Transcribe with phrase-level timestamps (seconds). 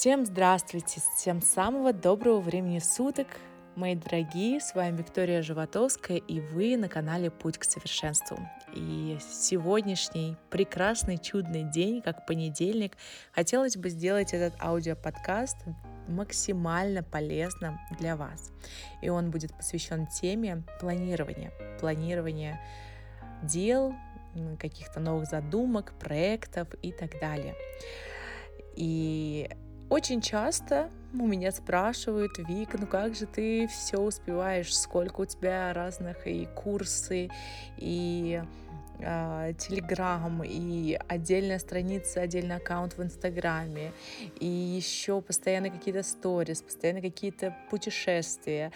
[0.00, 3.26] Всем здравствуйте, всем самого доброго времени суток,
[3.76, 8.38] мои дорогие, с вами Виктория Животовская, и вы на канале «Путь к совершенству».
[8.74, 12.96] И сегодняшний прекрасный, чудный день, как понедельник,
[13.32, 15.58] хотелось бы сделать этот аудиоподкаст
[16.08, 18.52] максимально полезным для вас.
[19.02, 21.52] И он будет посвящен теме планирования.
[21.78, 22.58] Планирования
[23.42, 23.94] дел,
[24.58, 27.54] каких-то новых задумок, проектов и так далее.
[28.76, 29.50] И
[29.90, 35.72] очень часто у меня спрашивают, Вика, ну как же ты все успеваешь, сколько у тебя
[35.74, 37.28] разных и курсы,
[37.76, 38.40] и
[39.02, 43.92] а, Телеграм, и отдельная страница, отдельный аккаунт в Инстаграме,
[44.38, 48.72] и еще постоянно какие-то сторис, постоянно какие-то путешествия.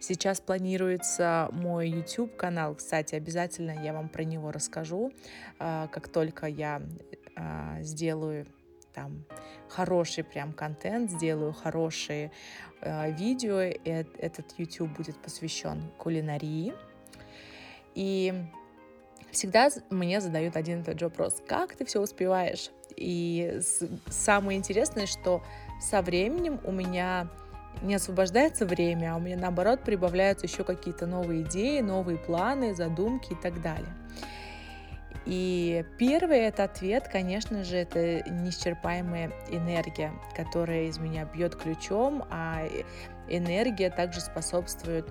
[0.00, 5.12] Сейчас планируется мой YouTube канал, кстати, обязательно я вам про него расскажу,
[5.58, 6.82] а, как только я
[7.34, 8.46] а, сделаю
[8.98, 9.24] там
[9.68, 12.30] хороший прям контент, сделаю хорошие
[12.80, 13.60] э, видео.
[13.60, 16.74] И этот YouTube будет посвящен кулинарии.
[17.94, 18.34] И
[19.30, 21.42] всегда мне задают один и тот же вопрос.
[21.46, 22.70] Как ты все успеваешь?
[22.96, 23.60] И
[24.08, 25.42] самое интересное, что
[25.80, 27.28] со временем у меня
[27.82, 33.32] не освобождается время, а у меня наоборот прибавляются еще какие-то новые идеи, новые планы, задумки
[33.32, 33.94] и так далее.
[35.28, 42.66] И первый это ответ, конечно же, это неисчерпаемая энергия, которая из меня бьет ключом, а
[43.28, 45.06] энергия также способствует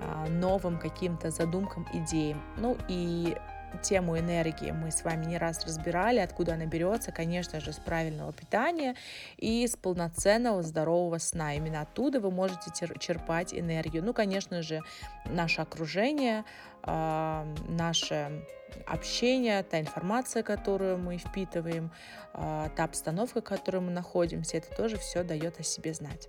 [0.00, 2.42] а, новым каким-то задумкам, идеям.
[2.56, 3.36] Ну и
[3.82, 8.32] тему энергии мы с вами не раз разбирали, откуда она берется, конечно же, с правильного
[8.32, 8.94] питания
[9.36, 11.54] и с полноценного здорового сна.
[11.54, 14.04] Именно оттуда вы можете черпать энергию.
[14.04, 14.80] Ну, конечно же,
[15.26, 16.44] наше окружение,
[16.82, 18.44] а, наше
[18.86, 21.90] общение, та информация, которую мы впитываем,
[22.32, 26.28] а, та обстановка, в которой мы находимся, это тоже все дает о себе знать.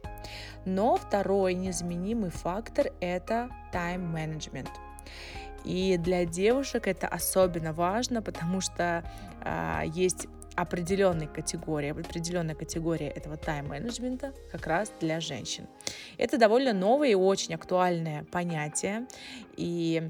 [0.65, 4.71] Но второй незаменимый фактор– это тайм-менеджмент.
[5.65, 9.03] И для девушек это особенно важно, потому что
[9.41, 15.67] а, есть определенной категории, определенная категория этого тайм-менеджмента как раз для женщин.
[16.17, 19.05] Это довольно новое и очень актуальное понятие,
[19.57, 20.09] и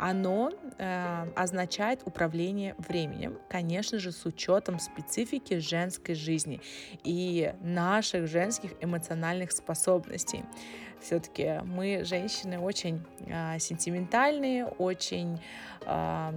[0.00, 6.62] оно э, означает управление временем, конечно же, с учетом специфики женской жизни
[7.04, 10.42] и наших женских эмоциональных способностей.
[11.02, 15.38] Все-таки мы, женщины, очень э, сентиментальные, очень,
[15.84, 16.32] э,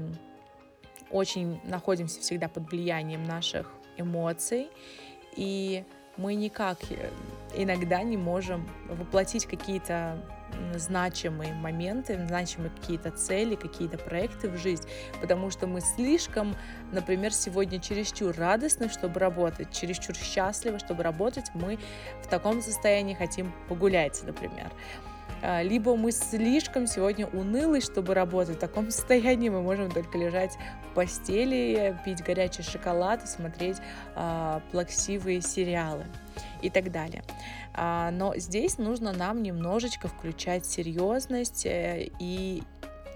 [1.09, 4.67] очень находимся всегда под влиянием наших эмоций,
[5.37, 5.85] и
[6.17, 7.09] мы никак э,
[7.55, 10.17] иногда не можем воплотить какие-то
[10.75, 14.83] значимые моменты, значимые какие-то цели, какие-то проекты в жизнь,
[15.21, 16.55] потому что мы слишком,
[16.91, 21.79] например, сегодня чересчур радостны, чтобы работать, чересчур счастливы, чтобы работать, мы
[22.23, 24.71] в таком состоянии хотим погулять, например.
[25.43, 28.55] А, либо мы слишком сегодня унылы, чтобы работать.
[28.55, 30.57] В таком состоянии мы можем только лежать
[30.89, 33.77] в постели, пить горячий шоколад и смотреть
[34.15, 36.05] э, плаксивые сериалы
[36.61, 37.23] и так далее.
[37.73, 42.63] А, но здесь нужно нам немножечко включать серьезность э, и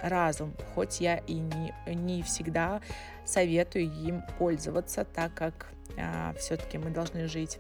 [0.01, 2.81] разум, хоть я и не, не всегда
[3.25, 5.67] советую им пользоваться, так как
[5.97, 7.59] а, все-таки мы должны жить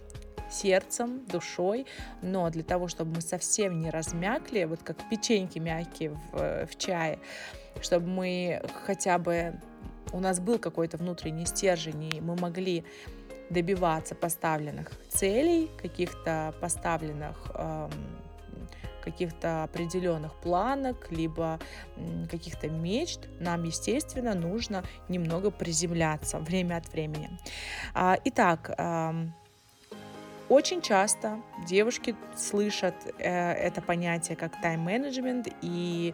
[0.49, 1.85] сердцем, душой,
[2.21, 7.19] но для того, чтобы мы совсем не размякли, вот как печеньки мягкие в, в чае,
[7.81, 9.59] чтобы мы хотя бы
[10.13, 12.85] у нас был какой-то внутренний стержень, и мы могли
[13.49, 17.91] добиваться поставленных целей, каких-то поставленных эм,
[19.01, 21.59] каких-то определенных планок, либо
[22.29, 27.29] каких-то мечт, нам, естественно, нужно немного приземляться время от времени.
[27.93, 29.33] А, итак, эм,
[30.49, 36.13] очень часто девушки слышат э, это понятие как тайм-менеджмент и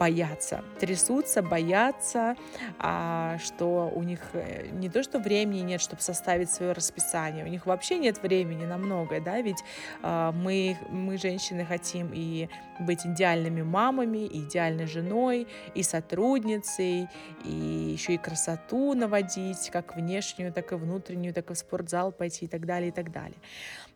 [0.00, 2.34] боятся, трясутся, боятся,
[2.78, 7.48] а, что у них э, не то, что времени нет, чтобы составить свое расписание, у
[7.48, 9.62] них вообще нет времени на многое, да, ведь
[10.02, 12.48] а, мы, мы, женщины, хотим и
[12.78, 17.08] быть идеальными мамами, и идеальной женой, и сотрудницей,
[17.44, 17.50] и
[17.92, 22.48] еще и красоту наводить, как внешнюю, так и внутреннюю, так и в спортзал пойти и
[22.48, 23.38] так далее, и так далее.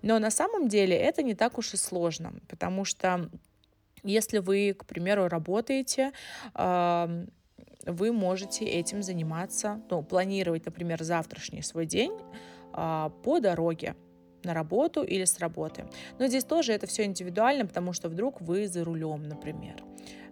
[0.02, 3.30] Но на самом деле это не так уж и сложно, потому что
[4.04, 6.12] если вы, к примеру, работаете,
[7.86, 12.12] вы можете этим заниматься, ну, планировать, например, завтрашний свой день
[12.72, 13.94] а, по дороге
[14.42, 15.84] на работу или с работы.
[16.18, 19.82] Но здесь тоже это все индивидуально, потому что вдруг вы за рулем, например.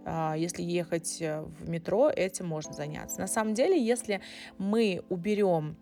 [0.04, 3.20] А, если ехать э, в метро, этим можно заняться.
[3.20, 4.20] На самом деле, если
[4.58, 5.76] мы уберем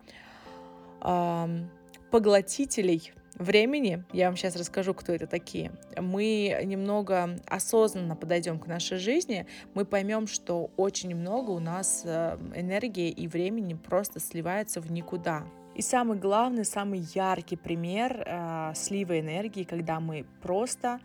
[2.11, 8.99] поглотителей времени, я вам сейчас расскажу, кто это такие, мы немного осознанно подойдем к нашей
[8.99, 14.93] жизни, мы поймем, что очень много у нас э, энергии и времени просто сливается в
[14.93, 15.45] никуда.
[15.75, 21.01] И самый главный, самый яркий пример э, слива энергии, когда мы просто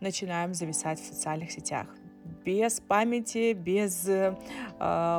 [0.00, 1.86] начинаем зависать в социальных сетях
[2.44, 4.34] без памяти, без э,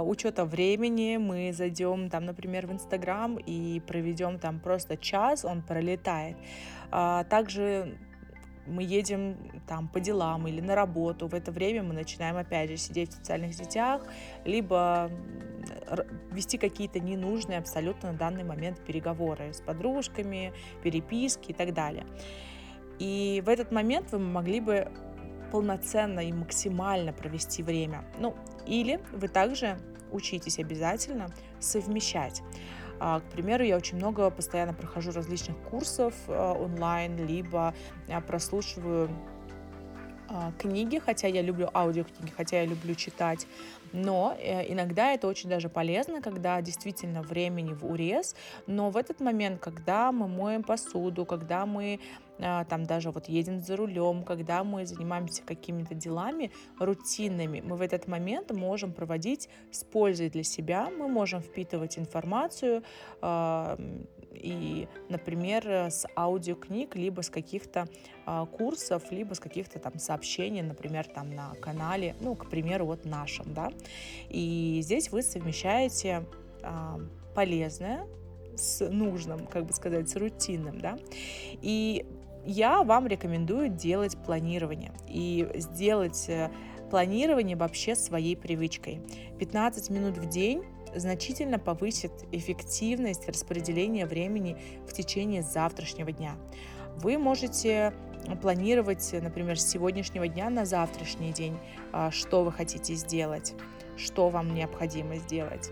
[0.05, 1.17] учета времени.
[1.17, 6.37] Мы зайдем там, например, в Инстаграм и проведем там просто час, он пролетает.
[6.91, 7.97] А, также
[8.65, 12.77] мы едем там по делам или на работу, в это время мы начинаем опять же
[12.77, 14.01] сидеть в социальных сетях,
[14.45, 15.11] либо
[16.31, 22.05] вести какие-то ненужные абсолютно на данный момент переговоры с подружками, переписки и так далее.
[22.99, 24.91] И в этот момент вы могли бы
[25.53, 28.03] полноценно и максимально провести время.
[28.17, 28.35] Ну,
[28.65, 29.77] или вы также
[30.11, 31.27] учитесь обязательно
[31.59, 32.41] совмещать.
[32.99, 37.75] А, к примеру, я очень много постоянно прохожу различных курсов а, онлайн, либо
[38.09, 39.11] а, прослушиваю
[40.57, 43.47] книги, хотя я люблю аудиокниги, хотя я люблю читать,
[43.93, 48.35] но э, иногда это очень даже полезно, когда действительно времени в урез,
[48.67, 51.99] но в этот момент, когда мы моем посуду, когда мы
[52.39, 57.81] а, там даже вот едем за рулем, когда мы занимаемся какими-то делами рутинными, мы в
[57.81, 62.83] этот момент можем проводить с пользой для себя, мы можем впитывать информацию
[63.21, 63.77] э,
[64.33, 67.87] и, например, с аудиокниг, либо с каких-то
[68.25, 73.05] э, курсов, либо с каких-то там сообщений, например, там на канале, ну, к примеру, вот
[73.05, 73.71] нашем, да,
[74.29, 76.25] и здесь вы совмещаете
[76.61, 76.69] э,
[77.35, 78.05] полезное
[78.55, 80.97] с нужным, как бы сказать, с рутинным, да.
[81.61, 82.05] И
[82.45, 86.51] я вам рекомендую делать планирование и сделать э,
[86.89, 89.01] планирование вообще своей привычкой.
[89.39, 90.63] 15 минут в день
[90.95, 94.57] значительно повысит эффективность распределения времени
[94.87, 96.35] в течение завтрашнего дня.
[96.97, 97.93] Вы можете
[98.41, 101.57] планировать, например, с сегодняшнего дня на завтрашний день,
[101.91, 103.53] а, что вы хотите сделать,
[103.97, 105.71] что вам необходимо сделать.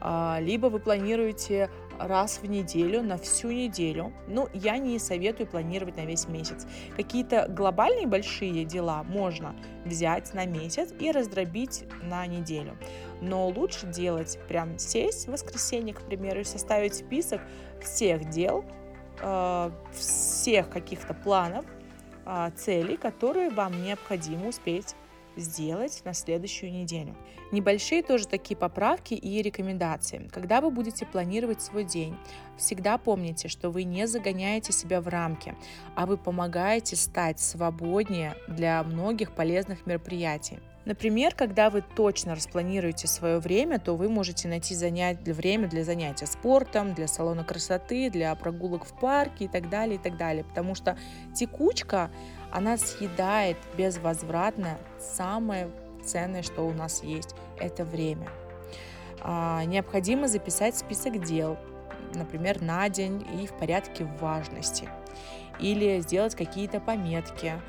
[0.00, 1.70] А, либо вы планируете
[2.00, 4.12] раз в неделю, на всю неделю.
[4.26, 6.66] Ну, я не советую планировать на весь месяц.
[6.96, 9.54] Какие-то глобальные большие дела можно
[9.84, 12.76] взять на месяц и раздробить на неделю.
[13.20, 17.40] Но лучше делать прям сесть в воскресенье, к примеру, и составить список
[17.82, 18.64] всех дел,
[19.20, 21.64] э, всех каких-то планов,
[22.24, 24.94] э, целей, которые вам необходимо успеть
[25.40, 27.16] сделать на следующую неделю.
[27.52, 30.28] Небольшие тоже такие поправки и рекомендации.
[30.32, 32.16] Когда вы будете планировать свой день,
[32.56, 35.56] всегда помните, что вы не загоняете себя в рамки,
[35.96, 40.58] а вы помогаете стать свободнее для многих полезных мероприятий.
[40.86, 46.26] Например, когда вы точно распланируете свое время, то вы можете найти занять время для занятия
[46.26, 50.42] спортом, для салона красоты, для прогулок в парке и так далее, и так далее.
[50.42, 50.96] Потому что
[51.34, 52.10] текучка,
[52.50, 55.68] она съедает безвозвратно самое
[56.02, 58.28] ценное, что у нас есть, это время.
[59.20, 61.58] А, необходимо записать список дел,
[62.14, 64.88] например, на день и в порядке важности.
[65.58, 67.60] Или сделать какие-то пометки,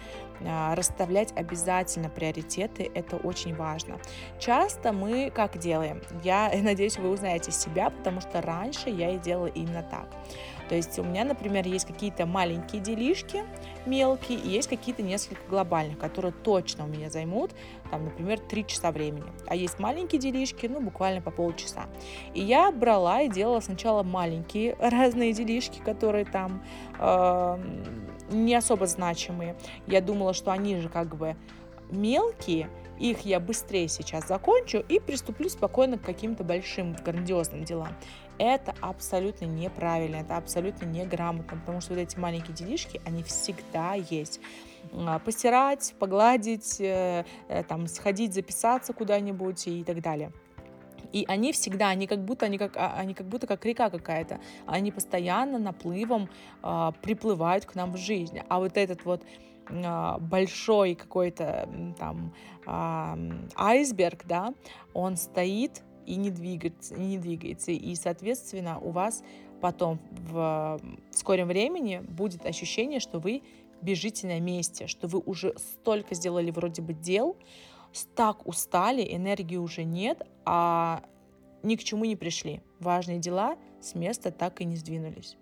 [0.75, 3.97] расставлять обязательно приоритеты, это очень важно.
[4.39, 6.01] Часто мы как делаем?
[6.23, 10.07] Я надеюсь, вы узнаете себя, потому что раньше я и делала именно так.
[10.71, 13.43] То есть у меня, например, есть какие-то маленькие делишки,
[13.85, 17.51] мелкие, и есть какие-то несколько глобальных, которые точно у меня займут,
[17.89, 19.25] там, например, 3 часа времени.
[19.47, 21.87] А есть маленькие делишки, ну, буквально по полчаса.
[22.33, 26.63] И я брала и делала сначала маленькие разные делишки, которые там
[26.97, 27.57] э,
[28.29, 29.57] не особо значимые.
[29.87, 31.35] Я думала, что они же как бы
[31.89, 37.89] мелкие, их я быстрее сейчас закончу и приступлю спокойно к каким-то большим, грандиозным делам.
[38.43, 44.39] Это абсолютно неправильно, это абсолютно неграмотно, потому что вот эти маленькие делишки, они всегда есть
[44.93, 50.31] а, постирать, погладить, э, э, там, сходить, записаться куда-нибудь и так далее.
[51.13, 54.39] И они всегда, они как будто, они как, а, они как будто как река какая-то,
[54.65, 56.27] они постоянно наплывом
[56.63, 58.39] э, приплывают к нам в жизнь.
[58.49, 59.21] А вот этот вот
[60.19, 62.33] большой какой-то там
[62.65, 64.53] айсберг, да,
[64.93, 67.71] он стоит и не двигается, и не двигается.
[67.71, 69.23] И, соответственно, у вас
[69.61, 70.79] потом в
[71.11, 73.43] скором времени будет ощущение, что вы
[73.81, 77.37] бежите на месте, что вы уже столько сделали вроде бы дел,
[78.15, 81.03] так устали, энергии уже нет, а
[81.63, 82.61] ни к чему не пришли.
[82.79, 85.37] Важные дела с места так и не сдвинулись.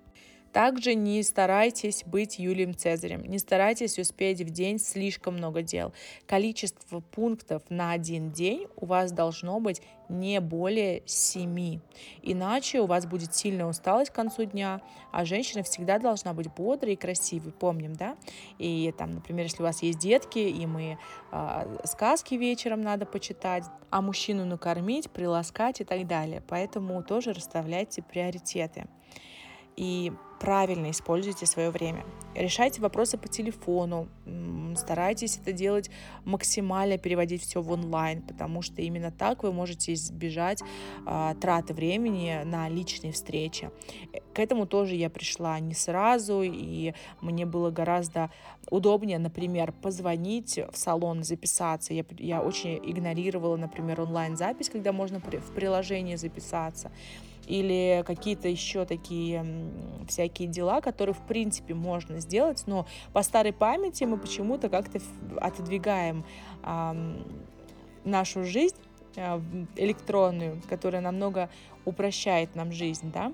[0.54, 5.94] Также не старайтесь быть Юлием Цезарем, не старайтесь успеть в день слишком много дел.
[6.26, 11.80] Количество пунктов на один день у вас должно быть не более 7.
[12.24, 16.94] Иначе у вас будет сильная усталость к концу дня, а женщина всегда должна быть бодрой
[16.94, 18.18] и красивой, помним, да?
[18.58, 20.98] И там, например, если у вас есть детки, и мы
[21.32, 26.42] э, сказки вечером надо почитать, а мужчину накормить, приласкать и так далее.
[26.48, 28.88] Поэтому тоже расставляйте приоритеты.
[29.76, 32.06] И правильно используйте свое время.
[32.36, 34.08] Решайте вопросы по телефону,
[34.76, 35.90] старайтесь это делать
[36.26, 40.62] максимально, переводить все в онлайн, потому что именно так вы можете избежать
[41.06, 43.70] а, траты времени на личные встречи.
[44.34, 48.32] К этому тоже я пришла не сразу, и мне было гораздо
[48.70, 51.94] удобнее, например, позвонить в салон, записаться.
[51.94, 56.92] Я, я очень игнорировала, например, онлайн-запись, когда можно в приложении записаться
[57.50, 59.44] или какие-то еще такие
[60.08, 65.00] всякие дела, которые, в принципе, можно сделать, но по старой памяти мы почему-то как-то
[65.42, 66.24] отодвигаем
[66.62, 66.96] а,
[68.06, 68.78] нашу жизнь
[69.18, 69.42] а,
[69.76, 71.50] электронную, которая намного
[71.86, 73.34] упрощает нам жизнь, да,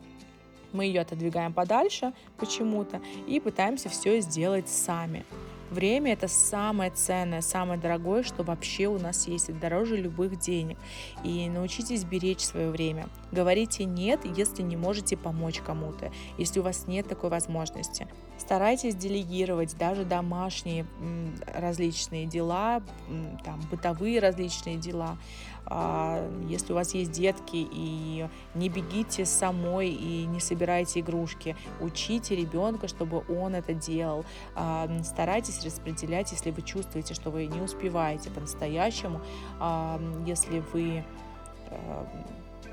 [0.72, 5.26] мы ее отодвигаем подальше почему-то и пытаемся все сделать сами.
[5.72, 9.50] Время это самое ценное, самое дорогое, что вообще у нас есть.
[9.50, 10.78] Это дороже любых денег.
[11.24, 13.08] И научитесь беречь свое время.
[13.32, 18.08] Говорите нет, если не можете помочь кому-то, если у вас нет такой возможности.
[18.38, 20.86] Старайтесь делегировать даже домашние
[21.54, 22.82] различные дела,
[23.44, 25.18] там, бытовые различные дела.
[25.68, 32.36] А, если у вас есть детки, и не бегите самой и не собирайте игрушки, учите
[32.36, 34.26] ребенка, чтобы он это делал.
[34.56, 39.22] А, старайтесь распределять, если вы чувствуете, что вы не успеваете по-настоящему,
[39.60, 41.04] а, если вы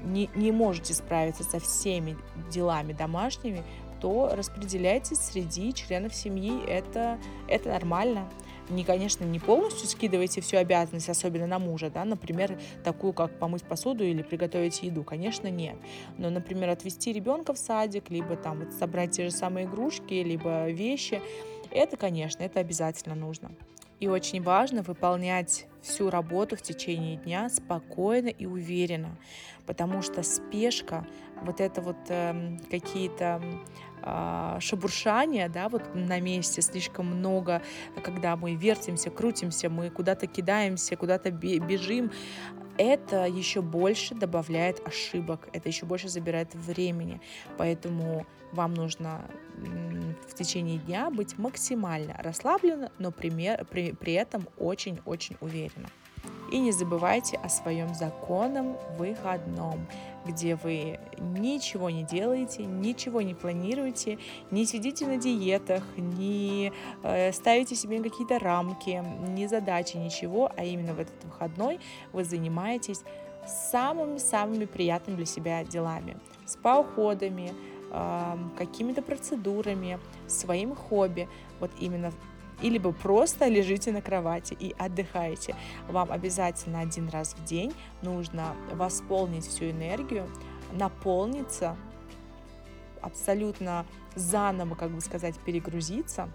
[0.02, 2.16] не, не можете справиться со всеми
[2.50, 3.62] делами домашними,
[4.02, 6.60] то распределяйте среди членов семьи.
[6.68, 7.18] Это,
[7.48, 8.28] это нормально
[8.68, 13.64] не, конечно, не полностью скидывайте всю обязанность, особенно на мужа, да, например, такую, как помыть
[13.64, 15.76] посуду или приготовить еду, конечно, нет.
[16.16, 20.70] Но, например, отвезти ребенка в садик, либо там вот собрать те же самые игрушки, либо
[20.70, 21.20] вещи,
[21.70, 23.52] это, конечно, это обязательно нужно.
[24.00, 29.16] И очень важно выполнять всю работу в течение дня спокойно и уверенно,
[29.66, 31.06] потому что спешка,
[31.42, 33.40] вот это вот э, какие-то
[34.60, 37.62] шебуршания, да, вот на месте слишком много,
[38.02, 42.10] когда мы вертимся, крутимся, мы куда-то кидаемся, куда-то бежим,
[42.78, 47.20] это еще больше добавляет ошибок, это еще больше забирает времени.
[47.58, 49.30] Поэтому вам нужно
[50.28, 53.30] в течение дня быть максимально расслабленно, но при,
[53.70, 55.88] при, при этом очень-очень уверенно.
[56.52, 59.86] И не забывайте о своем законном выходном,
[60.26, 64.18] где вы ничего не делаете, ничего не планируете,
[64.50, 66.70] не сидите на диетах, не
[67.04, 71.80] э, ставите себе какие-то рамки, не задачи, ничего, а именно в этот выходной
[72.12, 73.00] вы занимаетесь
[73.46, 76.18] самыми-самыми приятными для себя делами.
[76.44, 77.54] Спа-уходами,
[77.90, 81.30] э, какими-то процедурами, своим хобби.
[81.60, 82.12] Вот именно
[82.62, 85.54] и либо просто лежите на кровати и отдыхаете.
[85.88, 90.28] Вам обязательно один раз в день нужно восполнить всю энергию,
[90.72, 91.76] наполниться,
[93.00, 96.28] абсолютно заново, как бы сказать, перегрузиться.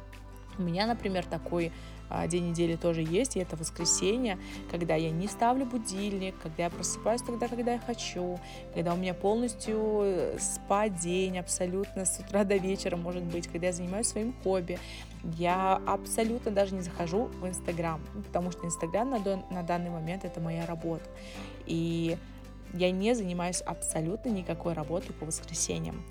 [0.57, 1.72] У меня, например, такой
[2.10, 4.38] а, день недели тоже есть, и это воскресенье,
[4.72, 8.39] когда я не ставлю будильник, когда я просыпаюсь тогда, когда я хочу,
[8.74, 13.74] когда у меня полностью э, спа-день абсолютно с утра до вечера может быть, когда я
[13.74, 14.79] занимаюсь своим хобби.
[15.36, 19.19] Я абсолютно даже не захожу в Инстаграм, потому что Инстаграм на,
[19.51, 21.03] на данный момент это моя работа.
[21.65, 22.17] И
[22.74, 26.01] я не занимаюсь абсолютно никакой работой по воскресеньям.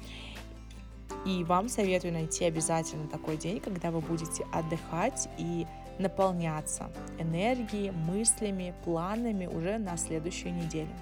[1.24, 5.66] И вам советую найти обязательно такой день, когда вы будете отдыхать и
[5.98, 10.92] наполняться энергией, мыслями, планами уже на следующую неделю.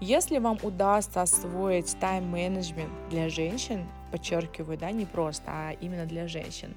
[0.00, 6.74] Если вам удастся освоить тайм-менеджмент для женщин, подчеркиваю, да, не просто, а именно для женщин,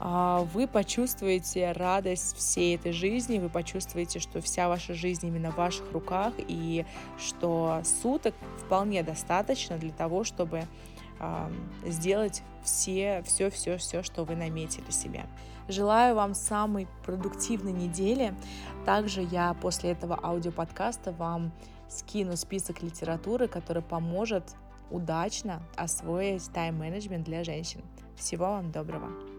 [0.00, 5.90] вы почувствуете радость всей этой жизни, вы почувствуете, что вся ваша жизнь именно в ваших
[5.92, 6.84] руках, и
[7.18, 10.64] что суток вполне достаточно для того, чтобы
[11.86, 15.26] сделать все, все, все, все, что вы наметили себе.
[15.68, 18.34] Желаю вам самой продуктивной недели.
[18.84, 21.52] Также я после этого аудиоподкаста вам
[21.88, 24.56] скину список литературы, который поможет
[24.90, 27.80] удачно освоить тайм-менеджмент для женщин.
[28.16, 29.33] Всего вам доброго!